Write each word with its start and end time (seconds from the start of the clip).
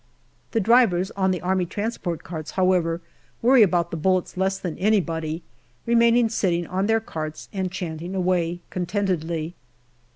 The 0.49 0.59
drivers 0.59 1.11
on 1.11 1.29
the 1.29 1.43
A.T. 1.43 2.17
carts, 2.23 2.51
however, 2.57 3.01
worry 3.43 3.61
about 3.61 3.91
the 3.91 3.97
bullets 3.97 4.35
less 4.35 4.57
than 4.57 4.75
anybody, 4.79 5.43
remaining 5.85 6.27
sitting 6.27 6.65
on 6.65 6.87
their 6.87 6.99
carts 6.99 7.49
and 7.53 7.71
chanting 7.71 8.15
away 8.15 8.61
contentedly. 8.71 9.53